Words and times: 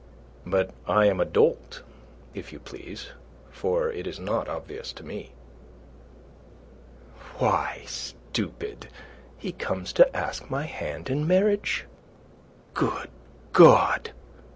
But 0.47 0.71
I 0.87 1.05
am 1.05 1.19
a 1.19 1.25
dolt, 1.25 1.83
if 2.33 2.51
you 2.51 2.57
please; 2.59 3.09
for 3.51 3.91
it 3.91 4.07
is 4.07 4.19
not 4.19 4.49
obvious 4.49 4.91
to 4.93 5.03
me." 5.05 5.33
"Why, 7.37 7.83
stupid, 7.85 8.87
he 9.37 9.51
comes 9.51 9.93
to 9.93 10.15
ask 10.17 10.49
my 10.49 10.63
hand 10.65 11.11
in 11.11 11.27
marriage." 11.27 11.85
"Good 12.73 13.09
God!" 13.53 14.09